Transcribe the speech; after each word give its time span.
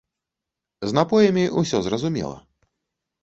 З 0.91 0.95
напоямі 0.99 1.43
ўсё 1.63 1.77
зразумела. 1.87 2.37